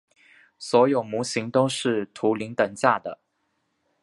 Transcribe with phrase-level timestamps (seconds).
[0.57, 3.19] 所有模型都是图灵等价的。